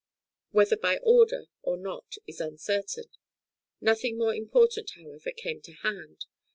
[0.49, 3.05] whether by order or not is uncertain;
[3.79, 6.25] nothing more important, however, came to hand.